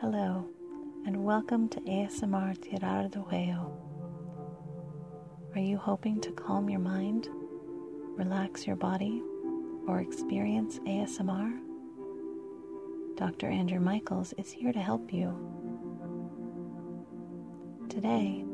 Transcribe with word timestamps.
Hello, 0.00 0.46
and 1.04 1.26
welcome 1.26 1.68
to 1.68 1.80
ASMR 1.80 2.56
Tirar 2.56 3.10
do 3.10 3.18
Huevo. 3.30 3.70
Are 5.54 5.60
you 5.60 5.76
hoping 5.76 6.22
to 6.22 6.30
calm 6.30 6.70
your 6.70 6.80
mind, 6.80 7.28
relax 8.16 8.66
your 8.66 8.76
body, 8.76 9.22
or 9.86 10.00
experience 10.00 10.78
ASMR? 10.86 11.52
Dr. 13.16 13.50
Andrew 13.50 13.78
Michaels 13.78 14.32
is 14.38 14.50
here 14.50 14.72
to 14.72 14.80
help 14.80 15.12
you. 15.12 15.36
Today, 17.90 18.46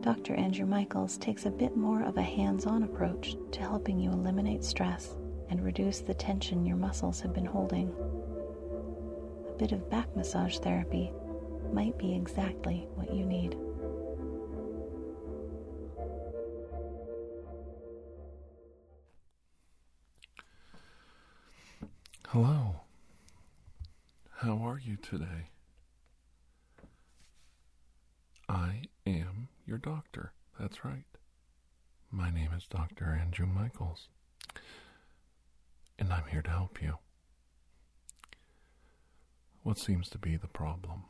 Dr. 0.00 0.34
Andrew 0.36 0.64
Michaels 0.64 1.18
takes 1.18 1.44
a 1.44 1.50
bit 1.50 1.76
more 1.76 2.02
of 2.02 2.16
a 2.16 2.22
hands 2.22 2.64
on 2.64 2.84
approach 2.84 3.36
to 3.50 3.60
helping 3.60 4.00
you 4.00 4.10
eliminate 4.10 4.64
stress 4.64 5.16
and 5.50 5.62
reduce 5.62 6.00
the 6.00 6.14
tension 6.14 6.64
your 6.64 6.78
muscles 6.78 7.20
have 7.20 7.34
been 7.34 7.44
holding 7.44 7.92
a 9.52 9.58
bit 9.58 9.72
of 9.72 9.90
back 9.90 10.14
massage 10.16 10.58
therapy 10.58 11.12
might 11.72 11.96
be 11.98 12.14
exactly 12.14 12.86
what 12.94 13.12
you 13.12 13.24
need. 13.24 13.56
Hello. 22.28 22.76
How 24.36 24.56
are 24.66 24.78
you 24.78 24.96
today? 24.96 25.50
I 28.48 28.82
am 29.06 29.48
your 29.66 29.78
doctor. 29.78 30.32
That's 30.58 30.84
right. 30.84 31.04
My 32.10 32.30
name 32.30 32.50
is 32.56 32.66
Dr. 32.66 33.18
Andrew 33.20 33.46
Michaels, 33.46 34.08
and 35.98 36.12
I'm 36.12 36.24
here 36.30 36.42
to 36.42 36.50
help 36.50 36.82
you. 36.82 36.94
What 39.62 39.78
seems 39.78 40.08
to 40.10 40.18
be 40.18 40.36
the 40.36 40.48
problem? 40.48 41.04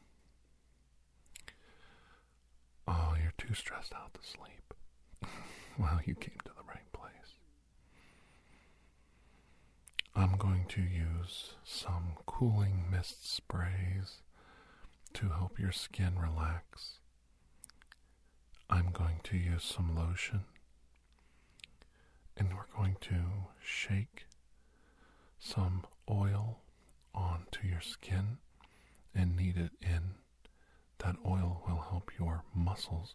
Oh, 2.86 3.14
you're 3.20 3.32
too 3.38 3.54
stressed 3.54 3.94
out 3.94 4.12
to 4.14 4.20
sleep. 4.22 4.74
well, 5.78 6.00
you 6.04 6.14
came 6.14 6.38
to 6.44 6.52
the 6.54 6.64
right 6.68 6.90
place. 6.92 7.36
I'm 10.14 10.36
going 10.36 10.66
to 10.68 10.82
use 10.82 11.54
some 11.64 12.14
cooling 12.26 12.84
mist 12.90 13.34
sprays 13.34 14.20
to 15.14 15.28
help 15.30 15.58
your 15.58 15.72
skin 15.72 16.18
relax. 16.18 16.98
I'm 18.68 18.90
going 18.92 19.20
to 19.24 19.36
use 19.36 19.64
some 19.64 19.94
lotion 19.94 20.44
and 22.36 22.48
we're 22.54 22.76
going 22.76 22.96
to 23.02 23.14
shake 23.62 24.24
some 25.38 25.84
oil 26.10 26.61
onto 27.14 27.66
your 27.66 27.80
skin 27.80 28.38
and 29.14 29.36
knead 29.36 29.56
it 29.56 29.72
in. 29.80 30.14
That 30.98 31.16
oil 31.26 31.62
will 31.66 31.84
help 31.90 32.10
your 32.18 32.44
muscles 32.54 33.14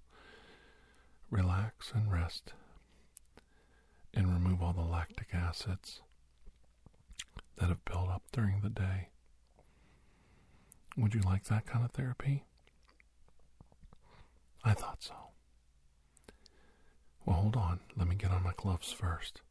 relax 1.29 1.91
and 1.93 2.11
rest 2.11 2.53
and 4.13 4.33
remove 4.33 4.61
all 4.61 4.73
the 4.73 4.81
lactic 4.81 5.27
acids 5.33 6.01
that 7.57 7.69
have 7.69 7.83
built 7.85 8.09
up 8.09 8.23
during 8.31 8.61
the 8.61 8.69
day. 8.69 9.09
Would 10.97 11.13
you 11.13 11.21
like 11.21 11.45
that 11.45 11.65
kind 11.65 11.85
of 11.85 11.91
therapy? 11.91 12.43
I 14.63 14.73
thought 14.73 15.01
so. 15.03 15.15
Well, 17.25 17.37
hold 17.37 17.55
on. 17.55 17.79
Let 17.95 18.07
me 18.07 18.15
get 18.15 18.31
on 18.31 18.43
my 18.43 18.53
gloves 18.57 18.91
first. 18.91 19.41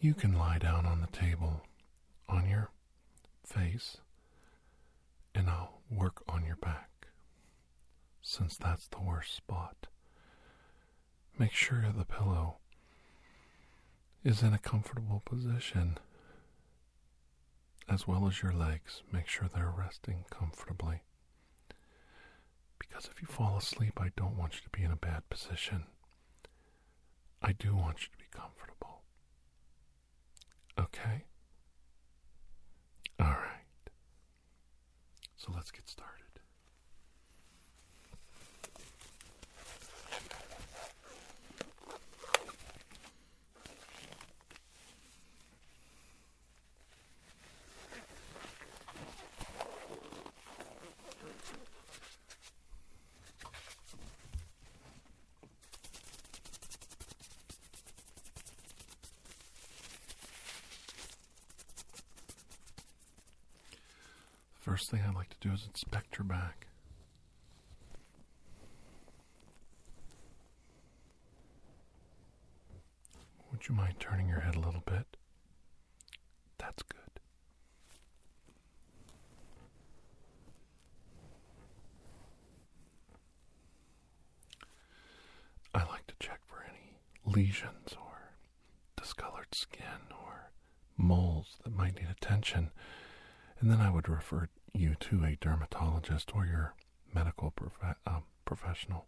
You 0.00 0.14
can 0.14 0.36
lie 0.38 0.58
down 0.58 0.86
on 0.86 1.00
the 1.00 1.06
table 1.08 1.62
on 2.28 2.48
your 2.48 2.70
face 3.44 3.98
and 5.34 5.48
I'll 5.48 5.80
work 5.90 6.22
on 6.28 6.44
your 6.44 6.56
back 6.56 7.08
since 8.22 8.56
that's 8.56 8.88
the 8.88 9.00
worst 9.00 9.34
spot. 9.36 9.86
Make 11.38 11.52
sure 11.52 11.84
the 11.96 12.04
pillow 12.04 12.56
is 14.24 14.42
in 14.42 14.52
a 14.52 14.58
comfortable 14.58 15.22
position 15.24 15.98
as 17.88 18.08
well 18.08 18.26
as 18.26 18.42
your 18.42 18.52
legs. 18.52 19.02
Make 19.12 19.28
sure 19.28 19.48
they're 19.48 19.72
resting 19.76 20.24
comfortably. 20.30 21.02
Because 22.78 23.08
if 23.12 23.20
you 23.20 23.28
fall 23.28 23.56
asleep, 23.56 24.00
I 24.00 24.10
don't 24.16 24.36
want 24.36 24.54
you 24.54 24.60
to 24.62 24.70
be 24.70 24.82
in 24.82 24.90
a 24.90 24.96
bad 24.96 25.28
position. 25.28 25.84
I 27.42 27.52
do 27.52 27.74
want 27.76 28.00
you 28.02 28.08
to 28.12 28.18
be 28.18 28.24
comfortable. 28.32 29.02
Okay? 30.78 31.24
All 33.18 33.26
right. 33.26 33.90
So 35.36 35.52
let's 35.54 35.70
get 35.70 35.88
started. 35.88 36.12
First 64.60 64.90
thing 64.90 65.00
I'd 65.08 65.14
like 65.14 65.30
to 65.30 65.35
do 65.46 65.52
is 65.52 65.66
inspect 65.66 66.18
your 66.18 66.24
back. 66.24 66.66
Would 73.52 73.68
you 73.68 73.74
mind 73.74 73.94
turning 74.00 74.28
your 74.28 74.40
head 74.40 74.56
a 74.56 74.60
little 74.60 74.82
bit? 74.84 75.16
That's 76.58 76.82
good. 76.82 76.98
I 85.74 85.84
like 85.84 86.06
to 86.08 86.14
check 86.18 86.40
for 86.46 86.64
any 86.68 86.98
lesions 87.24 87.92
or 87.92 88.32
discolored 88.96 89.54
skin 89.54 90.10
or 90.10 90.50
moles 90.96 91.56
that 91.62 91.76
might 91.76 91.94
need 91.96 92.08
attention 92.10 92.70
and 93.60 93.70
then 93.70 93.80
I 93.80 93.90
would 93.90 94.08
refer 94.08 94.48
you 94.72 94.94
to 95.00 95.24
a 95.24 95.36
dermatologist 95.40 96.32
or 96.34 96.44
your 96.46 96.74
medical 97.14 97.50
prof- 97.50 97.96
uh, 98.06 98.20
professional. 98.44 99.06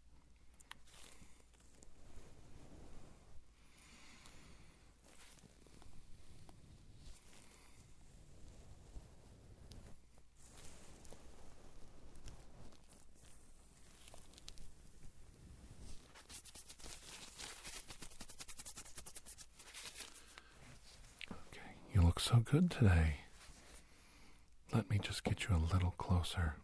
Okay, 21.31 21.61
you 21.95 22.03
look 22.03 22.21
so 22.21 22.37
good 22.39 22.71
today. 22.71 23.19
Let 24.73 24.91
me 24.91 24.99
just 24.99 25.25
get 25.25 25.49
you 25.49 25.57
a 25.57 25.73
little 25.73 25.93
closer. 25.93 26.55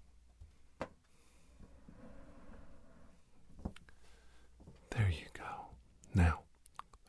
There 4.90 5.08
you 5.10 5.26
go. 5.32 5.66
Now, 6.14 6.40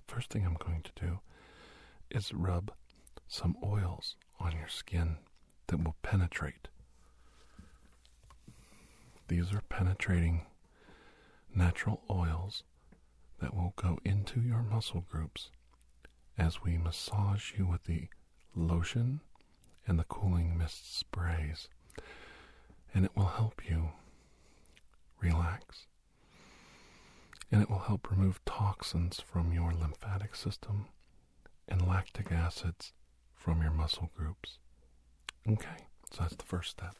the 0.07 0.13
first 0.13 0.29
thing 0.31 0.45
I'm 0.45 0.55
going 0.55 0.81
to 0.83 0.91
do 0.99 1.19
is 2.25 2.33
rub 2.33 2.71
some 3.27 3.55
oils 3.63 4.15
on 4.39 4.51
your 4.53 4.67
skin 4.67 5.17
that 5.67 5.83
will 5.83 5.95
penetrate. 6.01 6.67
These 9.27 9.53
are 9.53 9.61
penetrating 9.69 10.45
natural 11.53 12.01
oils 12.09 12.63
that 13.39 13.53
will 13.53 13.73
go 13.75 13.99
into 14.03 14.39
your 14.39 14.63
muscle 14.63 15.05
groups 15.09 15.49
as 16.37 16.63
we 16.63 16.77
massage 16.77 17.53
you 17.57 17.65
with 17.65 17.85
the 17.85 18.07
lotion 18.55 19.21
and 19.87 19.99
the 19.99 20.03
cooling 20.05 20.57
mist 20.57 20.97
sprays, 20.97 21.67
and 22.93 23.05
it 23.05 23.11
will 23.15 23.25
help 23.25 23.61
you 23.69 23.89
relax. 25.21 25.85
And 27.51 27.61
it 27.61 27.69
will 27.69 27.79
help 27.79 28.09
remove 28.09 28.43
toxins 28.45 29.19
from 29.19 29.53
your 29.53 29.71
lymphatic 29.73 30.35
system 30.35 30.87
and 31.67 31.87
lactic 31.87 32.31
acids 32.31 32.93
from 33.35 33.61
your 33.61 33.71
muscle 33.71 34.09
groups. 34.15 34.57
Okay, 35.47 35.87
so 36.11 36.21
that's 36.21 36.35
the 36.35 36.43
first 36.43 36.71
step. 36.71 36.95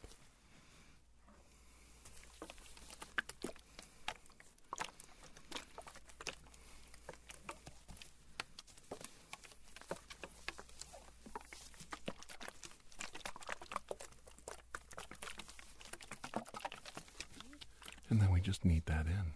And 18.08 18.20
then 18.20 18.30
we 18.30 18.40
just 18.40 18.64
knead 18.64 18.86
that 18.86 19.06
in. 19.06 19.32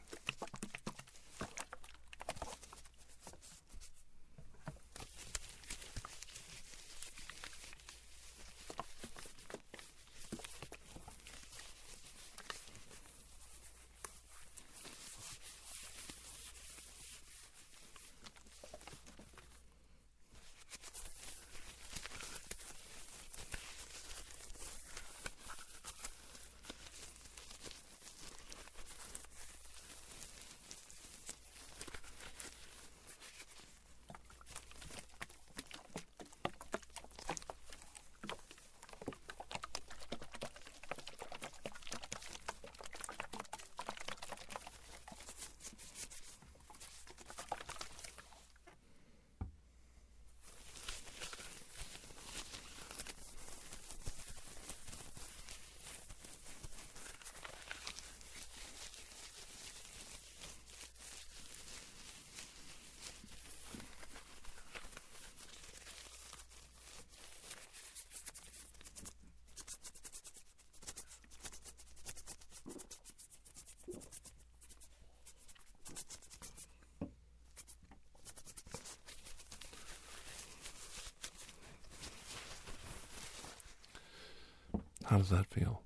How 85.11 85.19
does 85.19 85.31
that 85.31 85.47
feel? 85.47 85.83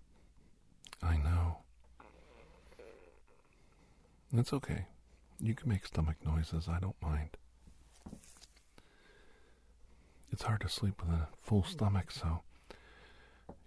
I 1.02 1.16
know. 1.16 1.56
It's 4.34 4.52
okay. 4.52 4.84
You 5.40 5.54
can 5.54 5.70
make 5.70 5.86
stomach 5.86 6.16
noises. 6.22 6.68
I 6.68 6.78
don't 6.78 7.00
mind. 7.00 7.30
It's 10.30 10.42
hard 10.42 10.60
to 10.60 10.68
sleep 10.68 11.00
with 11.00 11.08
a 11.08 11.28
full 11.40 11.64
stomach, 11.64 12.10
so 12.10 12.42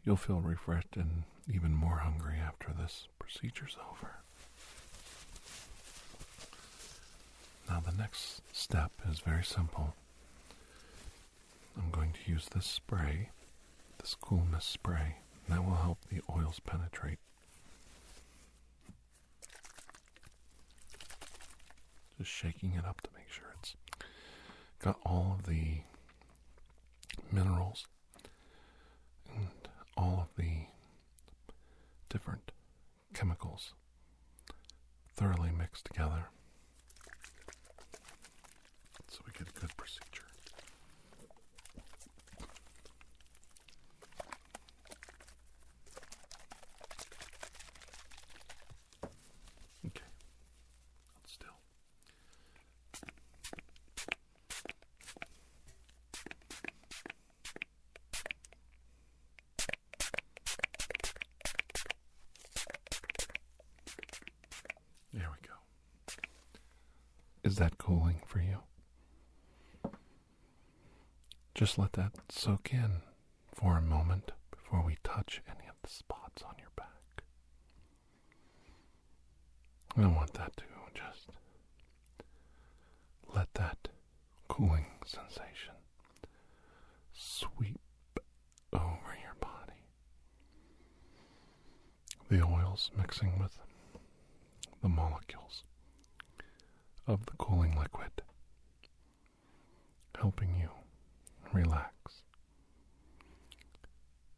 you'll 0.05 0.15
feel 0.15 0.41
refreshed 0.41 0.95
and 0.95 1.23
even 1.51 1.73
more 1.73 1.97
hungry 1.97 2.35
after 2.37 2.71
this 2.79 3.07
procedure's 3.17 3.77
over. 3.91 4.17
Now, 7.67 7.79
the 7.79 7.97
next 7.97 8.41
step 8.53 8.91
is 9.09 9.21
very 9.21 9.43
simple. 9.43 9.95
I'm 11.75 11.89
going 11.89 12.13
to 12.13 12.31
use 12.31 12.45
this 12.45 12.67
spray, 12.67 13.29
this 13.97 14.15
coolness 14.21 14.63
mist 14.63 15.26
spray. 15.47 15.55
That 15.55 15.65
will 15.65 15.75
help 15.75 15.99
the 16.09 16.21
oils 16.35 16.59
penetrate. 16.65 17.19
Just 22.17 22.31
shaking 22.31 22.73
it 22.73 22.85
up 22.85 23.01
to 23.01 23.09
make 23.15 23.29
sure 23.29 23.45
it's 23.59 23.75
got 24.83 24.99
all 25.05 25.37
of 25.39 25.45
the 25.45 25.81
minerals 27.31 27.85
and 29.35 29.47
all 29.95 30.27
of 30.27 30.43
the 30.43 30.65
different 32.09 32.51
chemicals 33.13 33.73
thoroughly 35.15 35.51
mixed 35.57 35.85
together 35.85 36.25
so 39.09 39.19
we 39.25 39.31
get 39.37 39.47
a 39.55 39.59
good 39.59 39.75
procedure. 39.77 40.23
Okay. 49.85 50.03
Hold 51.13 51.27
still. 51.27 51.47
There 65.13 65.29
we 65.31 65.47
go. 65.47 65.53
That 67.57 67.79
cooling 67.79 68.21
for 68.27 68.39
you? 68.39 68.59
Just 71.55 71.79
let 71.79 71.93
that 71.93 72.11
soak 72.29 72.71
in 72.71 73.01
for 73.51 73.77
a 73.77 73.81
moment 73.81 74.31
before 74.51 74.83
we 74.85 74.97
touch 75.03 75.41
any 75.47 75.67
of 75.67 75.73
the 75.81 75.89
spots 75.89 76.43
on 76.43 76.53
your 76.59 76.69
back. 76.75 77.23
I 79.97 80.05
want 80.05 80.33
that 80.33 80.55
to 80.57 80.63
just 80.93 81.29
let 83.33 83.51
that 83.55 83.87
cooling 84.47 84.85
sensation 85.03 85.73
sweep 87.13 87.79
over 88.71 89.17
your 89.23 89.35
body. 89.39 89.81
The 92.29 92.43
oils 92.45 92.91
mixing 92.95 93.39
with 93.39 93.57
the 94.83 94.89
molecules 94.89 95.63
of 97.07 97.25
the 97.25 97.31
cooling 97.37 97.73
liquid, 97.79 98.11
helping 100.19 100.55
you 100.59 100.69
relax, 101.53 102.23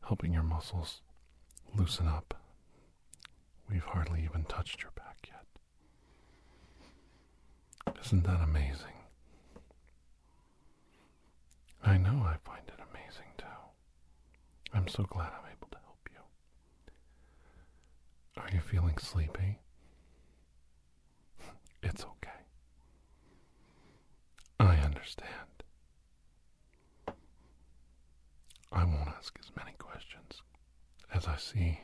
helping 0.08 0.34
your 0.34 0.44
muscles 0.72 1.02
loosen 1.76 2.08
up. 2.08 2.36
We've 3.70 3.84
hardly 3.84 4.24
even 4.24 4.44
touched 4.46 4.82
your 4.82 4.92
back 4.92 5.28
yet. 5.28 5.46
Isn't 8.06 8.24
that 8.24 8.42
amazing? 8.42 8.86
I 11.84 11.98
know 11.98 12.24
I 12.24 12.36
find 12.44 12.62
it 12.68 12.80
amazing 12.92 13.32
too. 13.38 13.46
I'm 14.74 14.88
so 14.88 15.04
glad 15.04 15.32
I'm 15.32 15.52
able 15.52 15.70
to 15.72 15.78
help 15.86 16.10
you. 16.12 16.20
Are 18.42 18.50
you 18.54 18.60
feeling 18.60 18.98
sleepy? 18.98 19.60
It's 21.82 22.04
okay. 22.04 22.30
I 24.60 24.76
understand. 24.78 25.64
I 28.72 28.84
won't 28.84 29.10
ask 29.18 29.38
as 29.40 29.52
many 29.56 29.72
questions 29.80 30.42
as 31.14 31.28
I 31.28 31.38
see 31.38 31.80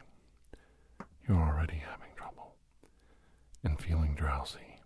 you're 1.28 1.38
already 1.38 1.78
having 1.90 2.10
trouble 2.16 2.56
and 3.64 3.80
feeling 3.80 4.16
drowsy. 4.16 4.80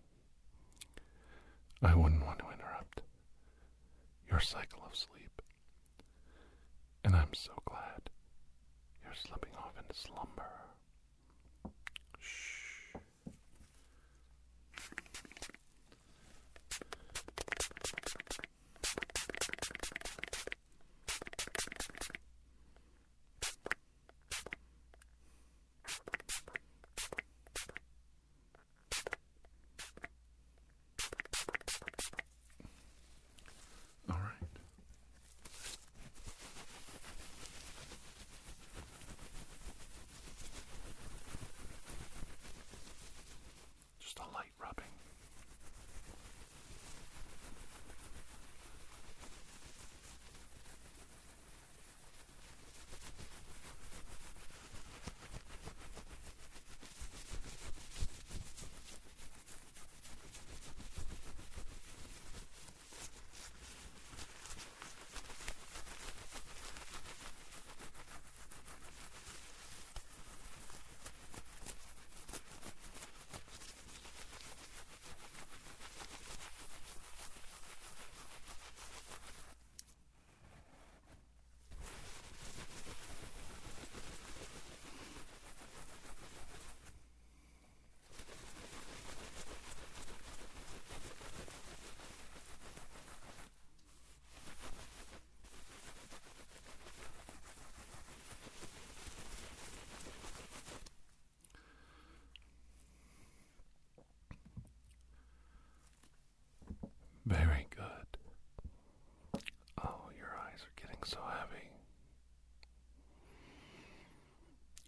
I 1.82 1.96
wouldn't 1.96 2.26
want 2.26 2.40
to 2.40 2.46
interrupt 2.54 3.02
your 4.30 4.40
cycle 4.40 4.82
of 4.86 4.96
sleep. 4.96 5.42
And 7.04 7.16
I'm 7.16 7.34
so 7.34 7.52
glad 7.66 8.10
you're 9.04 9.14
slipping 9.14 9.54
off 9.58 9.74
into 9.78 10.00
slumber. 10.00 10.52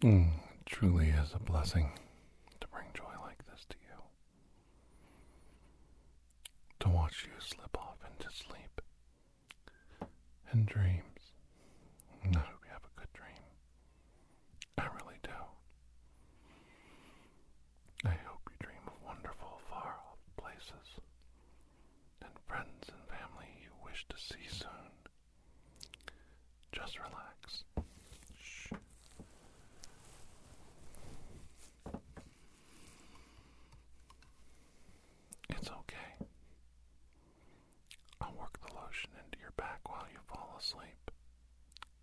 Mm, 0.02 0.30
it 0.58 0.66
truly 0.66 1.10
is 1.10 1.32
a 1.32 1.38
blessing 1.38 1.88
to 2.60 2.66
bring 2.68 2.86
joy 2.92 3.04
like 3.22 3.38
this 3.46 3.64
to 3.68 3.76
you. 3.82 4.02
To 6.80 6.88
watch 6.88 7.24
you 7.24 7.30
slip 7.38 7.78
off 7.78 7.98
into 8.10 8.28
sleep 8.34 8.80
and 10.50 10.66
dreams. 10.66 11.32
And 12.24 12.36
I 12.36 12.40
hope 12.40 12.60
you 12.64 12.72
have 12.72 12.82
a 12.84 13.00
good 13.00 13.12
dream. 13.12 13.44
I 14.78 14.86
really 15.02 15.18
do. 15.22 15.30
I 18.04 18.16
hope 18.26 18.40
you 18.50 18.56
dream 18.66 18.82
of 18.88 18.94
wonderful, 19.06 19.60
far 19.70 19.94
off 20.10 20.18
places 20.36 20.98
and 22.22 22.32
friends 22.48 22.88
and 22.88 23.02
family 23.08 23.50
you 23.62 23.70
wish 23.84 24.04
to 24.08 24.16
see 24.18 24.48
soon. 24.50 24.68
Just 26.72 26.98
relax. 26.98 27.64
Shh. 28.42 28.72
It's 35.50 35.68
okay. 35.68 36.26
I'll 38.20 38.34
work 38.38 38.58
the 38.66 38.74
lotion 38.74 39.10
into 39.24 39.38
your 39.40 39.52
back 39.56 39.80
while 39.88 40.06
you 40.12 40.18
fall 40.26 40.56
asleep. 40.58 41.10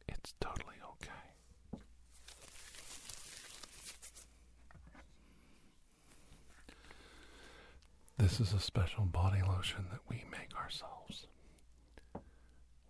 It's 0.07 0.33
totally 0.39 0.75
okay. 0.93 1.11
This 8.19 8.41
is 8.41 8.51
a 8.51 8.59
special 8.59 9.05
body 9.05 9.41
lotion 9.47 9.85
that 9.91 10.01
we 10.09 10.25
make 10.29 10.53
ourselves. 10.53 11.25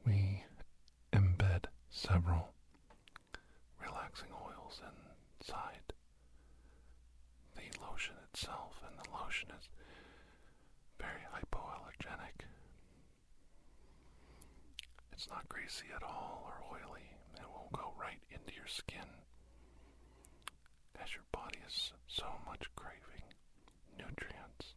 We 0.03 0.43
embed 1.13 1.65
several 1.91 2.49
relaxing 3.79 4.29
oils 4.33 4.81
inside 5.39 5.93
the 7.55 7.69
lotion 7.79 8.15
itself, 8.33 8.81
and 8.87 8.97
the 8.97 9.09
lotion 9.23 9.49
is 9.57 9.69
very 10.99 11.21
hypoallergenic. 11.31 12.45
It's 15.13 15.29
not 15.29 15.47
greasy 15.47 15.85
at 15.95 16.01
all 16.01 16.43
or 16.47 16.75
oily. 16.75 17.11
It 17.35 17.47
will 17.47 17.69
go 17.71 17.93
right 18.01 18.21
into 18.31 18.55
your 18.55 18.67
skin 18.67 19.05
as 21.01 21.13
your 21.13 21.23
body 21.31 21.59
is 21.67 21.93
so 22.07 22.25
much 22.47 22.65
craving 22.75 23.23
nutrients, 23.97 24.68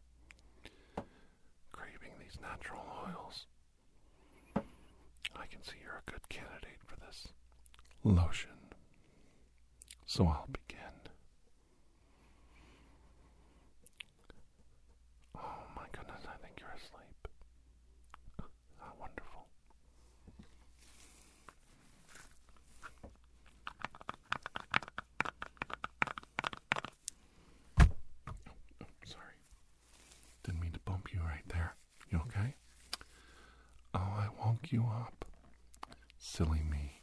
these 2.33 2.41
natural 2.41 2.81
oils. 3.07 3.45
I 5.35 5.45
can 5.47 5.63
see 5.63 5.75
you're 5.83 6.01
a 6.05 6.11
good 6.11 6.27
candidate 6.29 6.79
for 6.85 6.95
this 7.05 7.27
lotion. 8.03 8.49
So 10.05 10.25
I'll 10.27 10.47
begin. 10.51 10.79
Oh 15.35 15.63
my 15.75 15.85
goodness, 15.91 16.23
I 16.27 16.37
think 16.45 16.59
you're 16.59 16.69
asleep. 16.69 17.27
How 18.79 18.93
wonderful. 18.99 19.47
Oh, 27.79 28.85
sorry. 29.05 29.37
Didn't 30.43 30.61
mean 30.61 30.71
to 30.73 30.79
bump 30.79 31.09
you 31.13 31.21
right 31.21 31.47
there. 31.49 31.75
You 32.11 32.19
okay? 32.27 32.53
Oh, 33.95 33.99
I 33.99 34.27
woke 34.43 34.62
you 34.73 34.81
up. 34.81 35.23
Silly 36.17 36.63
me. 36.69 37.02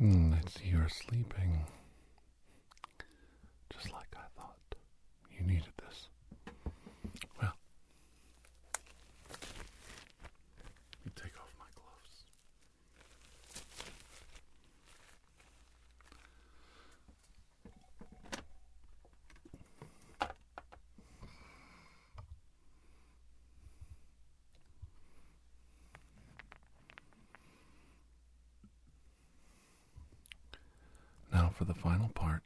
Mm, 0.00 0.32
I 0.34 0.40
see 0.48 0.68
you're 0.68 0.88
sleeping. 0.88 1.64
Just 3.70 3.92
like 3.92 4.06
I 4.14 4.26
thought. 4.36 4.56
You 5.36 5.44
needed 5.44 5.72
this. 5.84 6.08
Well, 7.42 7.52
let 9.30 11.04
me 11.04 11.12
take 11.16 11.36
off 11.40 11.52
my 11.58 11.66
gloves. 11.74 12.24
Now 31.48 31.54
for 31.54 31.64
the 31.64 31.72
final 31.72 32.10
part. 32.10 32.42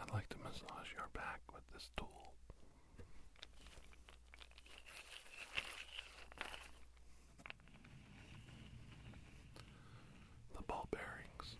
I'd 0.00 0.12
like 0.12 0.28
to 0.28 0.36
massage 0.38 0.92
your 0.96 1.08
back 1.12 1.40
with 1.52 1.62
this 1.74 1.88
tool. 1.96 2.06
The 10.56 10.62
ball 10.62 10.86
bearings 10.92 11.56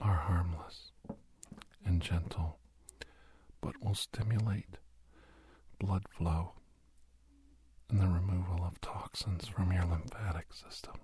are 0.00 0.16
harmless 0.16 0.90
and 1.86 2.00
gentle, 2.00 2.58
but 3.60 3.82
will 3.82 3.94
stimulate 3.94 4.78
blood 5.78 6.04
flow 6.08 6.52
and 7.90 8.00
the 8.00 8.06
removal 8.06 8.64
of 8.64 8.80
toxins 9.34 9.48
from 9.54 9.72
your 9.72 9.84
lymphatic 9.84 10.46
system. 10.52 10.94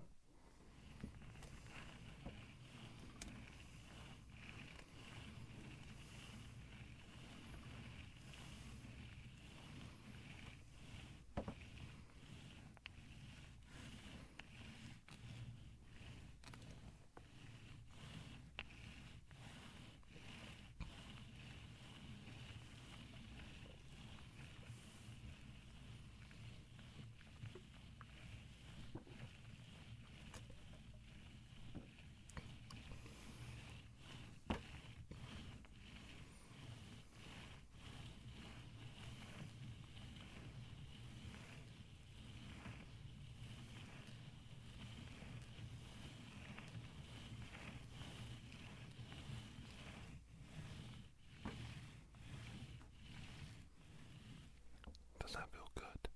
Does 55.30 55.36
that 55.36 55.48
feel 55.52 55.70
good? 55.76 56.08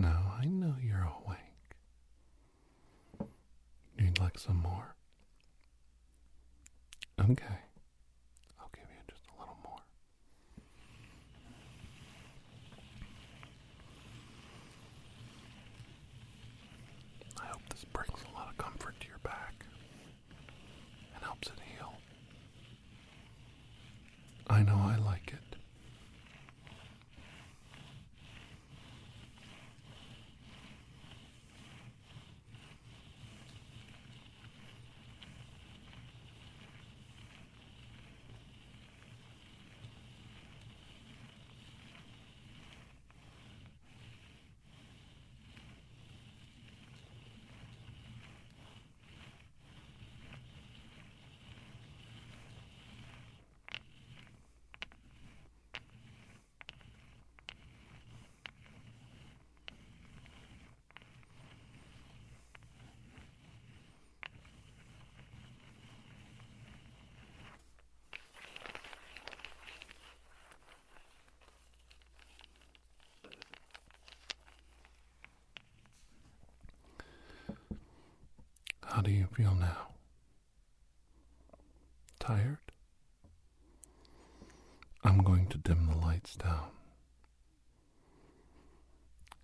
Now 0.00 0.34
I 0.40 0.44
know 0.44 0.76
you're 0.80 1.08
awake. 1.26 1.38
You'd 3.98 4.20
like 4.20 4.38
some 4.38 4.58
more? 4.58 4.94
Okay. 7.20 7.58
I'll 8.60 8.70
give 8.72 8.84
you 8.88 9.02
just 9.08 9.22
a 9.36 9.40
little 9.40 9.56
more. 9.64 9.80
I 17.42 17.46
hope 17.46 17.62
this 17.70 17.84
brings 17.86 18.20
a 18.30 18.34
lot 18.36 18.50
of 18.50 18.56
comfort 18.56 18.94
to 19.00 19.08
your 19.08 19.18
back 19.24 19.66
and 21.16 21.24
helps 21.24 21.48
it 21.48 21.54
heal. 21.76 21.94
I 24.48 24.62
know 24.62 24.76
I 24.76 24.96
like 25.04 25.32
it. 25.32 25.40
How 78.94 79.02
do 79.02 79.10
you 79.10 79.26
feel 79.36 79.56
now? 79.56 79.88
Tired? 82.20 82.58
I'm 85.02 85.18
going 85.18 85.48
to 85.48 85.58
dim 85.58 85.88
the 85.88 85.96
lights 85.96 86.36
down. 86.36 86.68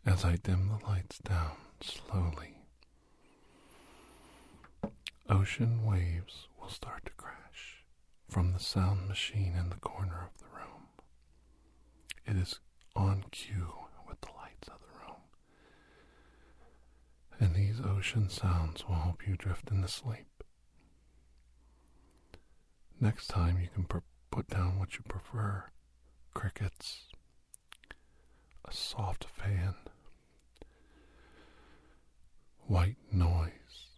As 0.06 0.24
I 0.24 0.36
dim 0.36 0.68
the 0.68 0.86
lights 0.86 1.18
down 1.18 1.56
slowly, 1.80 2.58
ocean 5.28 5.84
waves 5.84 6.46
will 6.60 6.68
start 6.68 7.06
to 7.06 7.12
crash 7.16 7.82
from 8.28 8.52
the 8.52 8.60
sound 8.60 9.08
machine 9.08 9.56
in 9.58 9.70
the 9.70 9.76
corner 9.80 10.28
of 10.32 10.38
the 10.38 10.46
room. 10.56 10.86
It 12.24 12.40
is 12.40 12.60
on 12.94 13.24
cue 13.32 13.72
with 14.06 14.20
the 14.20 14.28
lights 14.28 14.68
of 14.68 14.78
the 14.78 14.86
room. 14.86 14.89
And 17.40 17.54
these 17.54 17.80
ocean 17.80 18.28
sounds 18.28 18.86
will 18.86 18.96
help 18.96 19.26
you 19.26 19.34
drift 19.34 19.70
into 19.70 19.88
sleep. 19.88 20.26
Next 23.00 23.28
time, 23.28 23.58
you 23.58 23.68
can 23.72 23.84
pr- 23.84 23.98
put 24.30 24.48
down 24.48 24.78
what 24.78 24.94
you 24.94 25.00
prefer. 25.08 25.64
Crickets, 26.34 27.06
a 28.64 28.72
soft 28.72 29.24
fan, 29.24 29.74
white 32.66 32.96
noise, 33.10 33.88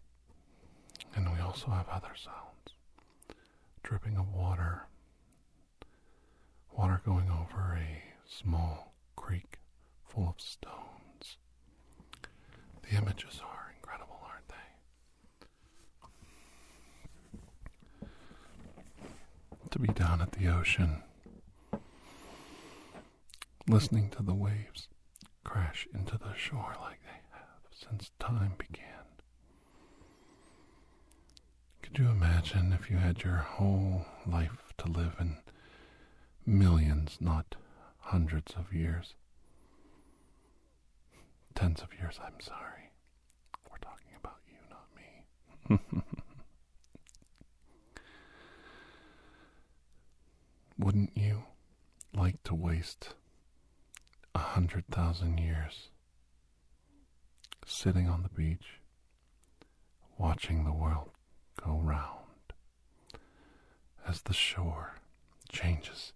and 1.15 1.31
we 1.33 1.41
also 1.41 1.71
have 1.71 1.89
other 1.89 2.15
sounds. 2.15 2.77
Dripping 3.83 4.17
of 4.17 4.33
water, 4.33 4.87
water 6.77 7.03
going 7.05 7.29
over 7.29 7.77
a 7.77 8.03
small 8.25 8.95
creek 9.17 9.59
full 10.07 10.29
of 10.29 10.41
stones. 10.41 10.92
The 12.93 12.99
images 12.99 13.41
are 13.43 13.73
incredible, 13.75 14.21
aren't 14.23 14.49
they? 18.01 18.07
To 19.71 19.79
be 19.79 19.89
down 19.89 20.21
at 20.21 20.33
the 20.33 20.49
ocean, 20.49 21.03
listening 23.67 24.11
to 24.11 24.23
the 24.23 24.35
waves 24.35 24.89
crash 25.43 25.89
into 25.95 26.19
the 26.19 26.35
shore 26.37 26.77
like 26.83 27.01
they 27.03 27.23
have 27.33 27.63
since 27.73 28.11
time 28.19 28.53
began. 28.59 29.07
Could 31.81 31.99
you 31.99 32.09
imagine 32.11 32.75
if 32.79 32.91
you 32.91 32.99
had 32.99 33.23
your 33.23 33.37
whole 33.37 34.05
life 34.27 34.75
to 34.79 34.89
live 34.89 35.17
in 35.19 35.39
millions, 36.45 37.17
not 37.21 37.55
hundreds 38.01 38.53
of 38.53 38.75
years? 38.75 39.15
Tens 41.55 41.83
of 41.83 41.89
years, 41.99 42.19
I'm 42.25 42.41
sorry. 42.41 42.82
Wouldn't 50.79 51.17
you 51.17 51.45
like 52.15 52.43
to 52.45 52.55
waste 52.55 53.15
a 54.35 54.39
hundred 54.39 54.85
thousand 54.91 55.39
years 55.39 55.89
sitting 57.65 58.09
on 58.09 58.23
the 58.23 58.29
beach, 58.29 58.81
watching 60.19 60.65
the 60.65 60.73
world 60.73 61.11
go 61.63 61.79
round 61.83 62.19
as 64.07 64.23
the 64.23 64.35
shore 64.35 64.97
changes 65.51 66.13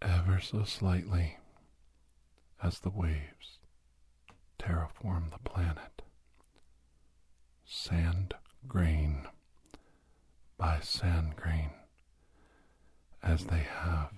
ever 0.00 0.40
so 0.40 0.64
slightly 0.64 1.36
as 2.62 2.80
the 2.80 2.90
waves 2.90 3.58
terraform 4.58 5.30
the 5.30 5.38
planet? 5.48 6.01
Sand 7.74 8.34
grain 8.68 9.26
by 10.58 10.78
sand 10.80 11.34
grain, 11.36 11.70
as 13.22 13.44
they 13.46 13.66
have 13.80 14.12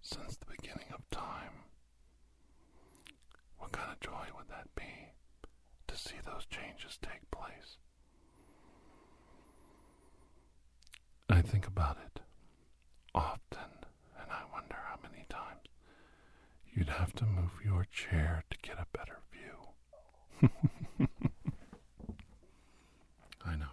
since 0.00 0.36
the 0.36 0.46
beginning 0.56 0.86
of 0.94 1.00
time. 1.10 1.64
What 3.58 3.72
kind 3.72 3.90
of 3.90 3.98
joy 3.98 4.26
would 4.36 4.48
that 4.50 4.68
be 4.76 5.08
to 5.88 5.96
see 5.96 6.14
those 6.24 6.46
changes 6.46 6.96
take 7.02 7.28
place? 7.32 7.76
I 11.28 11.42
think 11.42 11.66
about 11.66 11.98
it 12.06 12.20
often, 13.16 13.70
and 14.16 14.30
I 14.30 14.42
wonder 14.52 14.76
how 14.88 14.96
many 15.02 15.26
times 15.28 15.66
you'd 16.72 16.88
have 16.88 17.12
to 17.14 17.26
move 17.26 17.50
your 17.64 17.84
chair 17.90 18.44
to 18.48 18.58
get 18.62 18.78
a 18.78 18.86
better 18.96 19.18
view. 19.32 20.50
I 23.44 23.56
know. 23.56 23.66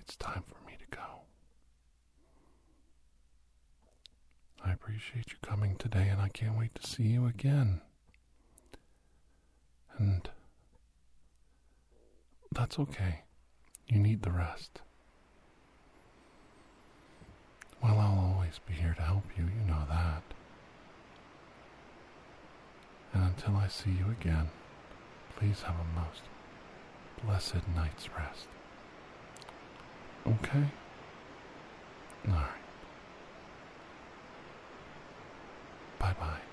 It's 0.00 0.16
time 0.16 0.42
for 0.48 0.66
me 0.66 0.76
to 0.78 0.96
go. 0.96 1.22
I 4.64 4.72
appreciate 5.00 5.32
you 5.32 5.38
coming 5.40 5.76
today, 5.76 6.08
and 6.10 6.20
I 6.20 6.28
can't 6.28 6.58
wait 6.58 6.74
to 6.74 6.86
see 6.86 7.04
you 7.04 7.26
again. 7.26 7.80
And 9.96 10.28
that's 12.52 12.78
okay. 12.78 13.22
You 13.88 13.98
need 13.98 14.22
the 14.22 14.30
rest. 14.30 14.82
Well, 17.82 17.98
I'll 17.98 18.34
always 18.34 18.60
be 18.66 18.74
here 18.74 18.94
to 18.94 19.02
help 19.02 19.24
you, 19.38 19.44
you 19.44 19.66
know 19.66 19.84
that. 19.88 20.22
And 23.14 23.24
until 23.24 23.56
I 23.56 23.68
see 23.68 23.90
you 23.90 24.14
again, 24.20 24.50
please 25.36 25.62
have 25.62 25.76
a 25.76 25.98
most 25.98 26.22
blessed 27.24 27.66
night's 27.74 28.06
rest. 28.14 28.48
Okay? 30.26 30.66
Alright. 32.28 32.59
Bye 36.00 36.14
bye. 36.18 36.49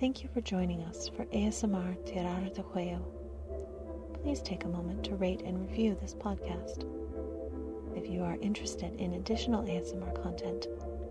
Thank 0.00 0.24
you 0.24 0.28
for 0.34 0.40
joining 0.40 0.82
us 0.82 1.08
for 1.08 1.24
ASMR 1.26 1.96
Tirar 2.04 2.52
de 2.52 2.62
Juego. 2.62 3.00
Please 4.22 4.42
take 4.42 4.64
a 4.64 4.68
moment 4.68 5.04
to 5.04 5.14
rate 5.14 5.42
and 5.42 5.60
review 5.60 5.96
this 6.00 6.14
podcast. 6.14 6.84
If 7.96 8.10
you 8.10 8.24
are 8.24 8.36
interested 8.42 8.92
in 9.00 9.14
additional 9.14 9.62
ASMR 9.62 10.20
content, 10.20 10.66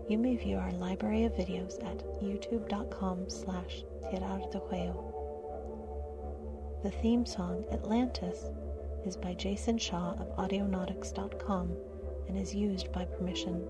you 0.06 0.18
may 0.18 0.36
view 0.36 0.58
our 0.58 0.70
library 0.72 1.24
of 1.24 1.32
videos 1.32 1.82
at 1.82 2.04
youtube.com 2.22 3.30
slash 3.30 3.84
tirar 4.10 4.52
de 4.52 4.58
juego. 4.58 5.12
The 6.82 6.90
theme 6.90 7.24
song, 7.24 7.64
Atlantis, 7.72 8.50
is 9.06 9.16
by 9.16 9.32
Jason 9.32 9.78
Shaw 9.78 10.12
of 10.12 10.36
audionautix.com 10.36 11.74
and 12.28 12.38
is 12.38 12.54
used 12.54 12.92
by 12.92 13.06
permission. 13.06 13.66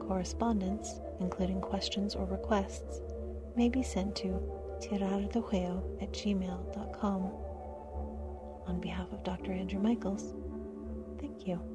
Correspondence, 0.00 1.00
including 1.20 1.60
questions 1.60 2.14
or 2.14 2.24
requests, 2.24 3.02
may 3.56 3.68
be 3.68 3.82
sent 3.82 4.16
to 4.16 4.40
tirardejuego 4.80 6.02
at 6.02 6.12
gmail.com. 6.12 7.22
On 8.66 8.80
behalf 8.80 9.12
of 9.12 9.22
Dr. 9.22 9.52
Andrew 9.52 9.80
Michaels, 9.80 10.34
thank 11.20 11.46
you. 11.46 11.73